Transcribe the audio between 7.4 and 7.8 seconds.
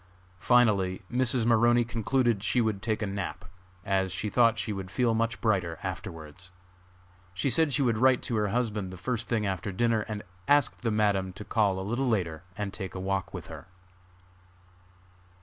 said